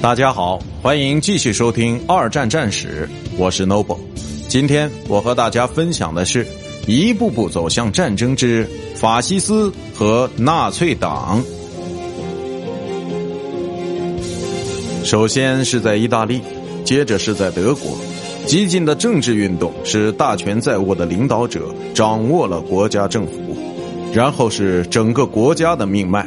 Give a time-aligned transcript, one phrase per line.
[0.00, 3.98] 大家好，欢迎继续收听二战战史，我是 Noble。
[4.46, 6.46] 今天我和大家分享的是
[6.86, 8.64] 一步步走向战争之
[8.94, 11.42] 法西斯和纳粹党。
[15.02, 16.40] 首先是在意大利，
[16.84, 17.98] 接着是在德国，
[18.46, 23.32] 激进的政治运动使大权在握的领导者掌握了国家政府，
[24.14, 26.24] 然后是整个国家的命脉。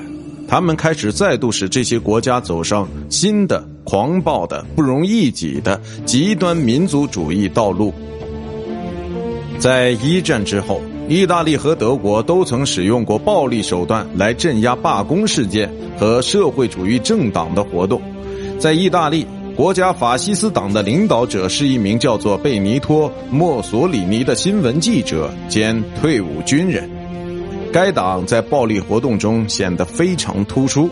[0.51, 7.93] 他们开始再度使这些国家走上新的、狂暴的、不容一己的极端民族主义道路。
[9.57, 18.01] 在一战之后，意大利和德国都曾使用过暴力手段来镇压罢工事件和社会主义政党的活动。
[18.59, 19.25] 在意大利，
[19.55, 26.89] 国家法西斯党的领导者是一名叫做贝尼托·墨索里尼的新闻记者兼退伍军人。
[27.71, 30.89] 该党在暴力活动中显得非常突出，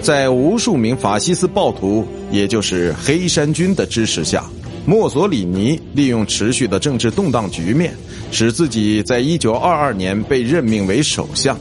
[0.00, 4.44] 在无数名法西斯暴徒，也就是黑山军的支持下，
[4.86, 7.92] 墨索里尼利用持续的政治动荡局面，
[8.30, 11.58] 使自己在1922年被任命为首相。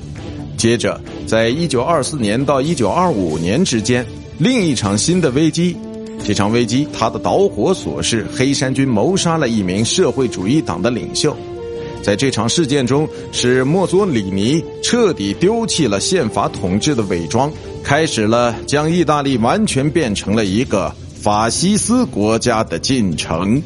[0.56, 4.06] 接着，在1924年到1925年之间，
[4.38, 5.76] 另一场新的危机，
[6.24, 11.36] 这场危机它的导火索是黑山军谋杀了一名社会主义党的领袖。
[12.02, 17.52] 在这场事件中，使墨索里尼彻底丢弃了宪法统治的伪装，
[17.84, 23.62] 开始了将意大利完全变成了一个法西斯国家的进程。